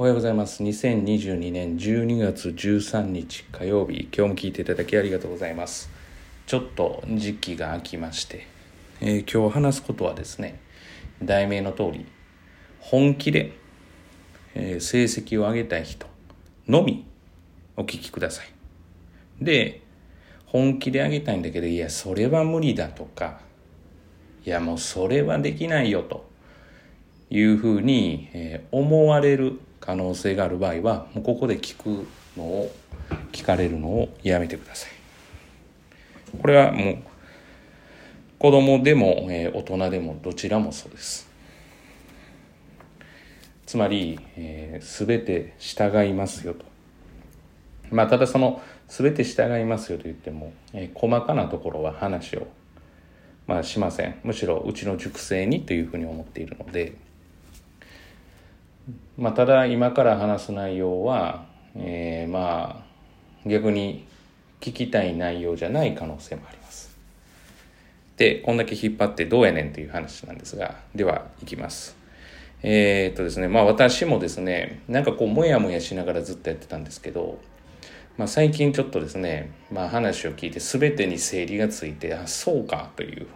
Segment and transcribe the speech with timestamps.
[0.00, 0.62] おはようございます。
[0.62, 4.08] 2022年12月13日火曜日。
[4.16, 5.90] 今日も聞いていただきありがとうございます。
[6.46, 8.46] ちょっと時期が空きまして、
[9.00, 10.60] えー、今日話すことはですね
[11.20, 12.06] 題名の通り
[12.78, 13.54] 本気で、
[14.54, 16.06] えー、成績を上げたい人
[16.68, 17.04] のみ
[17.76, 18.46] お聞きください。
[19.42, 19.82] で
[20.46, 23.40] 本気で上げたいんだけどいやそれは無理だとか
[24.46, 26.24] いやもうそれはできないよと
[27.30, 32.70] いうふうに、えー、思われる可能性がある場合はもうここで聞くのを
[33.32, 34.90] 聞かれるのをやめてください。
[36.40, 36.98] これはもう
[38.38, 41.28] 子供でも、えー、大人でもどちらもそうです。
[43.66, 46.64] つまり、えー、全て従いますよと。
[47.90, 52.46] まあただその全て従いますよと言っても、えー、細かなところは話を
[53.46, 54.20] まあしません。
[54.22, 56.94] むしろうちの熟成にというふうに思っているので
[59.16, 62.84] まあ、ただ今から話す内容は、えー、ま
[63.44, 64.06] あ逆に
[64.60, 66.96] 聞きたい内容じゃない可能性もあります。
[68.16, 71.96] でこんだけ引っ張ってどうやねんという話なんですがではいきます。
[72.62, 77.38] えー、っとですねまあ私もですねなんかこうモヤモヤしながらずっとやってたんですけど、
[78.16, 83.28] まあ、最近ちょっとですね、まあ、話を聞いて全てに整理がついてあそうかという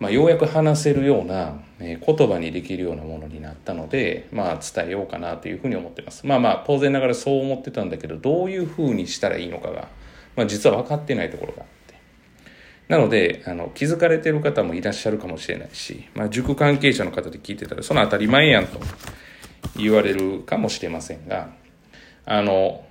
[0.00, 6.26] まあ、ようやく話せるような、えー、言葉にできるようなものになったので、まあ、伝えようかなというふうに思ってます。
[6.26, 9.88] まあまあ、当然ながらそう思ってたんだけど、どういうふうにしたらいいのかが、
[10.36, 11.94] まあ、実は分かってないところがあって。
[12.88, 18.80] なので、あの、気づかれてる方もいらっしゃるかもしれないし、まあ、塾関係者の方で聞いてたら、その当たり前やんと
[19.76, 21.50] 言われるかもしれませんが、
[22.24, 22.86] あの、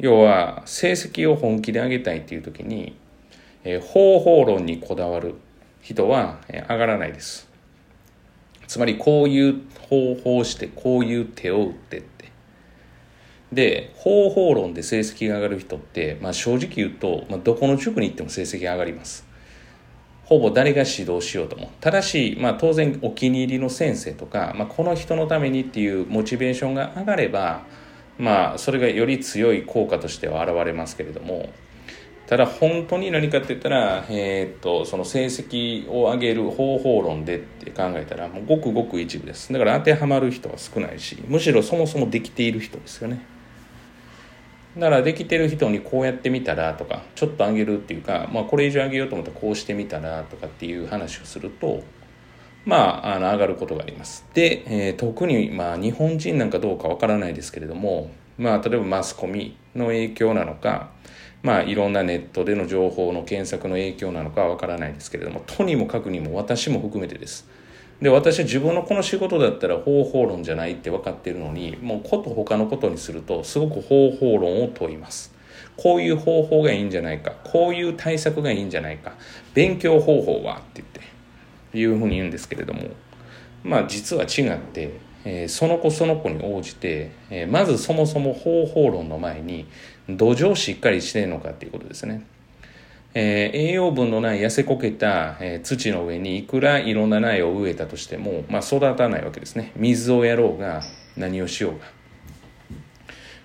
[0.00, 2.96] 要は、成績を本気で上げたいっていう時に、
[3.62, 5.36] えー、方法論にこだわる
[5.82, 7.48] 人は上がらないです。
[8.66, 12.32] つまりこういう方法をしてこういう手を打ってって。
[13.52, 19.26] で方法論で成績が上がる人って、まあ、正直言うと、まあ、どこの塾に行っても成績が上がります。
[20.24, 21.70] ほぼ誰が指導しようとも。
[21.80, 27.66] ただし、まあ、当然お気に入りの先生とか、まあ、この人のためにっていうモチベーションが上がれば
[28.18, 31.48] まあそれがより強い効果としては現れますけれども
[32.32, 43.22] ただ本当に何かって言ったら、えー、っとその成績を上げる方法論でって考えたらもうごくごく一部ですだから当てはまる人は少ないしむしろそもそもできている人ですよね
[44.78, 51.82] だからできてる人にこうやってみたらとかちょっと上げるっていうか、まあ、これ以上上げようと思ったらこうしてみたらとかっていう話をすると
[52.64, 54.24] まあ、あの上がることがあります。
[54.34, 60.90] で、えー、特に、まあ、日本人なんかどうかわからないですけれども、まあ、例えばマスコミの影響なのか、
[61.42, 67.48] まあいろんなネットでの情報の検索の影響なのかはわからないですけれどもとにもかくにも私も含めてです。
[68.00, 75.32] で私は自分のこの仕事だったら方法論じゃないって分かってるのにもうこと他のことにするとすごく方法論を問います。
[75.76, 79.14] こういう方法がいいんじゃないかこういう対策がいいんじゃないか
[79.54, 80.88] 勉強方法はって言っ
[81.72, 82.88] ていうふうに言うんですけれども
[83.62, 89.66] まあ実は違ってえー、その子その子に応じて、えー、まずそもそも方法論の前に
[90.16, 92.24] 土壌しっかりしてるのかっていうことですね。
[93.14, 99.72] えー、栄養分のない痩せこけた、えー、土の上にいくらいろんな苗を植えたとしても、まあ、育たないわけですね。
[99.76, 100.82] 水をやろうが
[101.16, 101.84] 何をしようが。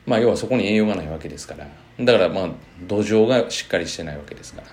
[0.06, 1.68] まあ要はそこに栄養がないわけですから。
[2.00, 2.50] だからまあ
[2.88, 4.68] 土壌がしっかりしてないわけですから。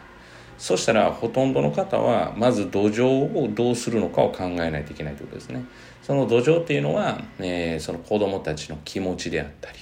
[0.59, 5.65] そしたらほとんどの方はまず土壌をどうするのかを考えないといけないということですね。
[6.03, 9.79] その土壌っていうのは、えー、その子供たちの気持ちであったり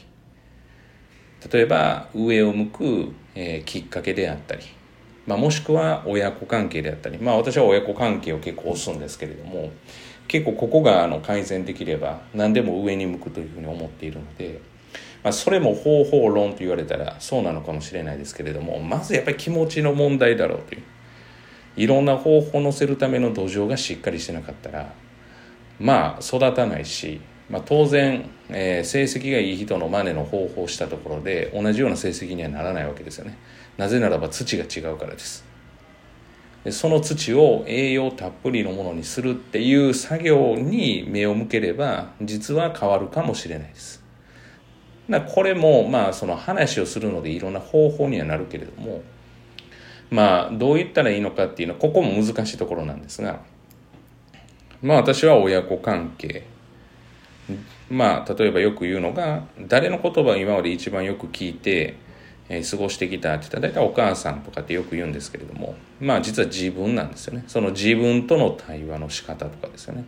[1.51, 4.63] 例えば上を向く、えー、きっかけであったり、
[5.27, 9.71] まあ、もしくは親子関係であったりまあ私は親子関係を結構押すんですけれども
[10.29, 14.61] 結構ここがあの改善できれば何でも上に向くというふうに思っているので、
[15.23, 20.83] まあ、それも方法論と言われたらそうなのかもしれないですけれどもまずやっぱり気持ちの問題だろうという
[21.77, 24.93] いろんな方法を乗せるための土壌がしっかりしてなかったら
[25.81, 27.21] まあ育たないし、
[27.51, 33.37] まあ、当然、えー、成績がいい人の真似の方法をしたところで同じような成績にはならないわけですよね
[33.77, 35.45] なぜならば土が違うからです
[36.65, 44.03] でその土を栄養たっぷりのものにするっていう作業に目を向ければ実は変わるかもしれないです
[45.11, 49.03] だこれもまあその話をするのでいろんな方法にはなるけれども
[50.11, 53.41] まあどう言ったらいいのかっていうのはここも難しいところなんですが
[54.81, 56.45] まあ私は親子関係。
[57.91, 61.97] まあ例えばよく言うのが、誰の言葉を今まで一番よく聞いて、
[62.49, 67.45] えー、過ごしてきたって言ったら大体お母さんとかってよく言うんですけれども、まあ実は自分なんですよね。
[67.47, 70.05] その自分との対話の仕方とかですよね。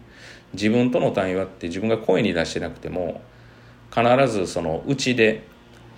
[0.52, 3.20] 自分との対話って自分が声に出してなくても、
[3.94, 5.44] 必ずその内で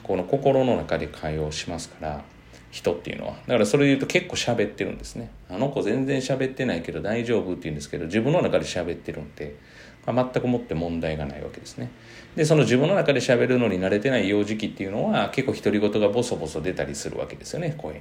[0.02, 2.24] この心の中で会話をしますから
[2.70, 9.56] 人っていうのはだからそれで言うと結構喋ってるんですねあの子全然喋ってないけど大丈夫って言うんですけど自分の中で喋ってるんで、
[10.06, 11.90] まあ、全くもって問題がないわけですね。
[12.36, 18.00] でその自分の中で喋るのに慣れてない幼児期っていうのは結構独り言がボソボソ出たりするわけですよね声に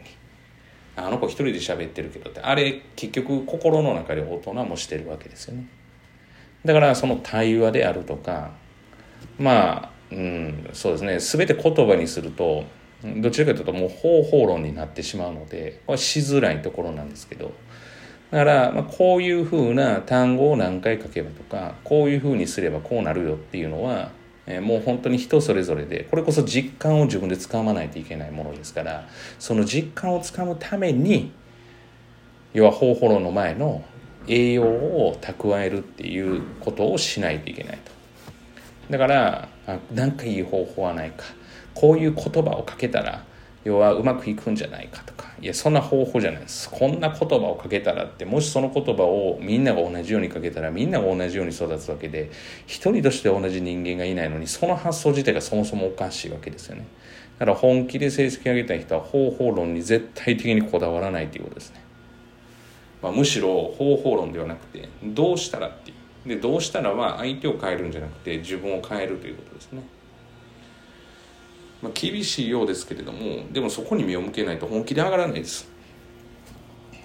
[0.97, 2.41] あの子一人で喋ってるけどって。
[2.41, 5.67] あれ結局心の中で大人もしてるわけですよね。
[6.63, 8.51] だからその対話であるとか
[9.37, 11.45] まあうんそうですね。
[11.45, 12.63] 全て言葉にすると
[13.17, 17.51] どちらかというともう方法論になってしまうのでこれしづらいところなんですけど
[18.31, 24.11] だから、まあ、こういうふうな単語を何回書けばとかこういうふうにすればこうなるよっていうのは、
[24.45, 29.07] えー、もう本当に人それぞれでこれこそ実感を自分でつかまないといけないものですから
[29.39, 31.31] その実感をつかむために
[32.53, 33.83] 要は方法論の前の
[34.27, 37.91] 栄養を蓄えるっていうことをしないといけないと。
[38.89, 39.49] だから
[39.93, 41.25] 何かいい方法はないか
[41.73, 43.23] こういう言葉をかけたら
[43.65, 45.25] 要はうまくいくんじゃないかとか。
[45.41, 46.69] いやそんな方法じゃないです。
[46.69, 52.31] こんな言葉をかけたらってもしその言葉をみんなが同じようにかけたらみんなが同じように育つわけで
[52.67, 56.85] 一人として同じ人間がいないのにその発想自体がそもそもおかしいわけですよね。
[57.39, 61.81] だから本気で成績上げたい人は方法論に絶対的にこだわらないということですね、
[63.01, 66.29] まあ、むしろ方法論ではなくてどうしたらっていう。
[66.29, 69.83] でどうしたらは相手を変えるんじゃなくて自分を変えるということですね、
[71.81, 75.69] まあ、厳しいようですけれどもでもそこに目を向けないと本気で上がらないです。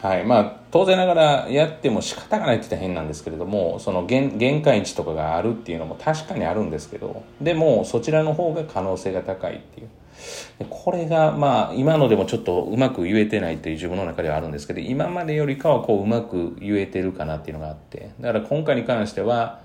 [0.01, 0.25] はい。
[0.25, 9.89] まあ当然ながらやっても仕方がないって言ったら変なんですけれどもその限限界値とかがあるっていうのも確かにあるんですけどでもそちらの方が可能性が高いっていう。
[10.69, 19.61] これがまあ今のでもちょっとうまく言えてないという自分の中ではあるんですけど今までよりかはこううまく言えてるかなっていうのがあってだから今回に関しては、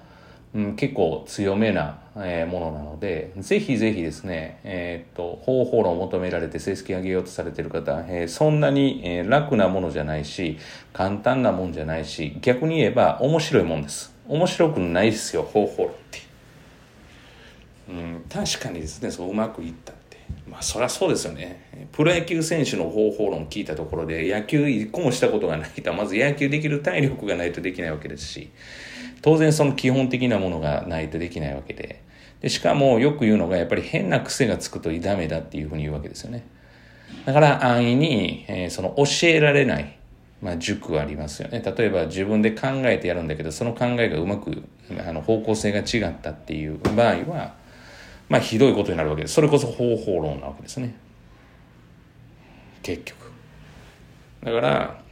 [0.55, 10.57] うん、結構強めな、えものなのでぜひぜひですね、えー、っと方法論を求められて成績上げようとされてる方、えー、そんなに、え楽なものじゃないし
[10.93, 14.15] 簡単なもんじゃないし逆に言えば面白いもんです。
[14.27, 16.19] 面白くないですよ方法論って。
[17.89, 19.93] うん、確かにですねそううまくいった
[20.47, 21.87] まあそりゃそうですよね。
[21.91, 28.49] プロ野球選手の方法論聞いたところで野球一個もしたことがないとまず野球できる体力がないとできないわけですし
[29.25, 32.03] 当然その基本的なものがないとできないわけで。
[32.41, 36.45] でしかもよく言うのがやっぱり変な癖がつくとダメだっていうふうに言うわけですよね。
[37.25, 39.97] だから安易に、えー、その教えられない
[40.41, 41.63] まあ、塾はありますよね。
[41.65, 44.61] 例えば自分で考えてやるんだけどその考えがうまく
[44.99, 47.55] あの方向性が違ったっていう場合は
[48.29, 49.33] まあひどいことになるわけです。
[49.33, 50.95] それこそ方法論なわけですね。
[52.83, 53.31] 結局。
[54.43, 55.04] だから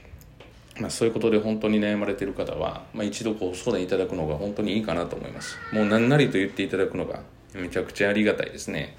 [0.79, 5.55] まあ、そういうことで本当に悩まれている方は、まあ、一度ご相談いただくのが本当にいいかなと思います。
[5.71, 7.21] もう何なりと言っていただくのが
[7.53, 8.97] めちゃくちゃありがたいですね、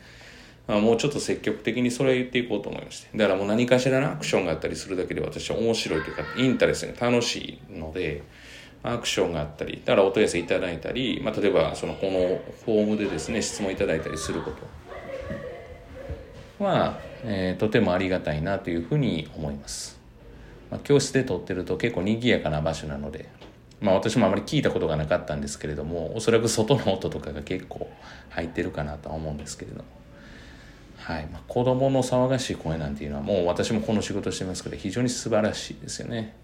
[0.69, 3.09] まあ、もうちょっと積極的にそれを言っていこうと思いまして。
[3.17, 8.23] だからもう何かしらのアクションがあったりするだけで私は面白いというかインタレスが楽しいので
[8.85, 14.85] アクションがあったりだからお問い合わせいただいたり、まあ、例えばそのこのフォームでですね質問いただいたりすること。
[16.59, 19.99] は、えー、とてもありがたいなというふうに思います、
[20.71, 23.29] まあ、教室で撮ってると結構賑やかな場所なので
[23.81, 27.91] まあ私もあまり聞いたことがなかったんですけれどもおそらく外の音とかが結構
[28.31, 29.85] 入ってるかなとは思うんですけれども。
[30.97, 31.27] はい。
[31.27, 36.35] まあ、子供の騒がしい声なんていうのはもう私もこの仕事してますけど非常に素晴らしいですよね。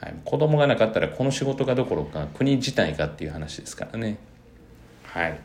[0.00, 4.16] はい、子供がなかったらこの仕事がどころか国自体がっていう話ですからね。
[5.02, 5.38] はい。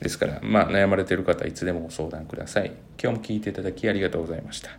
[0.00, 2.72] ですからまあ悩まれている方いつでもご相談ください。
[3.00, 4.70] 今日も聞いていただきありがとうございました、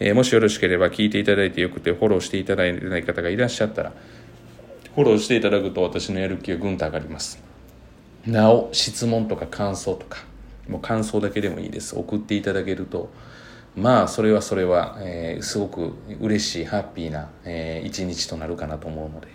[0.00, 3.92] えー、もしよろしければ聞いていただいてよくてフォローしていただいてない方がいらっしゃったら
[4.94, 7.42] フォローしていただくと私のやる気がぐんと上がります。
[8.26, 10.24] なお質問とか感想とか
[10.68, 11.98] もう感想だけでもいいです。
[11.98, 13.10] 送っていただけると
[13.76, 19.28] まあそれはそれは、えー、すごく嬉しいハッピーな、えー、一日となるかなと思うので、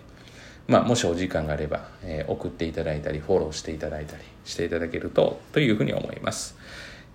[0.66, 6.56] まあ、もしお時間があれば、えー、送っていただいたりフォローしていただいたりしていただけるとというふうに思います、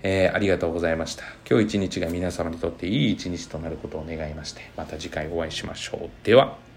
[0.08, 1.24] えー、ありがとうございました。
[1.50, 6.10] 今日一日が皆様にとっていい一日となることを願いましてまた次回お会いしましょう。
[6.24, 6.75] では。